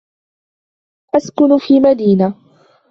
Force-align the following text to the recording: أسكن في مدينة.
أسكن 1.15 1.57
في 1.67 1.79
مدينة. 1.79 2.35